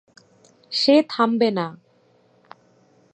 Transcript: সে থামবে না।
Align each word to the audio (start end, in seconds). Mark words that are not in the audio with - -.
সে 0.71 0.95
থামবে 1.09 1.49
না। 1.51 1.67